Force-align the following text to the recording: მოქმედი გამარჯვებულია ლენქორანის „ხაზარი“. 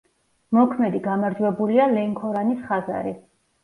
მოქმედი 0.57 1.03
გამარჯვებულია 1.09 1.89
ლენქორანის 1.95 2.69
„ხაზარი“. 2.69 3.19